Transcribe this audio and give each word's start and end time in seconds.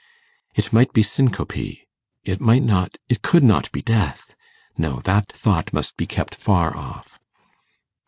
It 0.55 0.73
might 0.73 0.93
be 0.93 1.03
syncope; 1.03 1.85
it 2.23 2.41
might 2.41 2.63
not 2.63 2.97
it 3.07 3.21
could 3.21 3.43
not 3.43 3.71
be 3.71 3.83
death. 3.83 4.33
No! 4.75 4.99
that 5.01 5.31
thought 5.31 5.71
must 5.73 5.95
be 5.95 6.07
kept 6.07 6.33
far 6.33 6.75
off. 6.75 7.19